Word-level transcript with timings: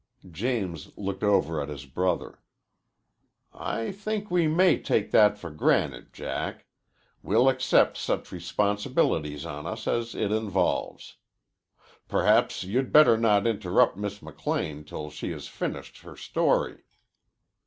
James 0.31 0.89
looked 0.97 1.21
at 1.21 1.69
his 1.69 1.85
brother. 1.85 2.39
"I 3.53 3.91
think 3.91 4.31
we 4.31 4.47
may 4.47 4.79
take 4.81 5.11
that 5.11 5.37
for 5.37 5.51
granted, 5.51 6.11
Jack. 6.11 6.65
We'll 7.21 7.47
accept 7.47 7.97
such 7.97 8.31
responsibilities 8.31 9.45
on 9.45 9.67
us 9.67 9.85
as 9.87 10.15
it 10.15 10.31
involves. 10.31 11.17
Perhaps 12.07 12.63
you'd 12.63 12.91
better 12.91 13.15
not 13.15 13.45
interrupt 13.45 13.95
Miss 13.95 14.23
McLean 14.23 14.83
till 14.85 15.11
she 15.11 15.29
has 15.33 15.47
finished 15.47 15.99
her 15.99 16.15
story." 16.15 16.79